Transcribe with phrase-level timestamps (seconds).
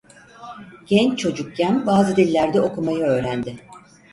[0.85, 3.55] Genç çocukken bazı dillerde okumayı öğrendi.